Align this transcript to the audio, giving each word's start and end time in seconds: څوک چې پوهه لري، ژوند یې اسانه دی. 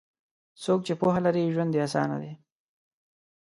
څوک 0.63 0.79
چې 0.87 0.93
پوهه 0.99 1.19
لري، 1.25 1.43
ژوند 1.53 1.73
یې 1.75 1.81
اسانه 1.87 2.17
دی. 2.21 2.31